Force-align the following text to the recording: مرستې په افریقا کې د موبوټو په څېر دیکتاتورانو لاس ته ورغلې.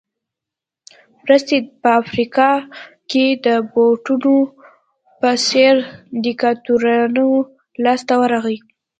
مرستې 1.23 1.57
په 1.81 1.89
افریقا 2.01 2.51
کې 3.09 3.25
د 3.45 3.47
موبوټو 3.73 4.37
په 5.19 5.29
څېر 5.47 5.75
دیکتاتورانو 6.25 7.27
لاس 7.83 8.01
ته 8.07 8.13
ورغلې. 8.21 8.57